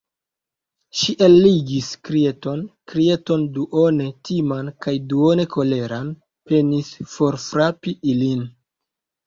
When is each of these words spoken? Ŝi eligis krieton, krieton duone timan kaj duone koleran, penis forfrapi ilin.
Ŝi 1.01 1.13
eligis 1.25 1.89
krieton, 2.09 2.63
krieton 2.93 3.45
duone 3.59 4.09
timan 4.31 4.73
kaj 4.87 4.95
duone 5.13 5.47
koleran, 5.55 6.11
penis 6.49 6.93
forfrapi 7.15 7.99
ilin. 8.17 8.47